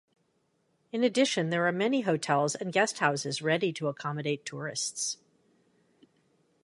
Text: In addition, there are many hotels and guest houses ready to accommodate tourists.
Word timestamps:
In 0.91 1.03
addition, 1.03 1.51
there 1.51 1.67
are 1.67 1.71
many 1.71 2.01
hotels 2.01 2.55
and 2.55 2.73
guest 2.73 2.97
houses 2.97 3.43
ready 3.43 3.71
to 3.73 3.87
accommodate 3.87 4.45
tourists. 4.47 5.17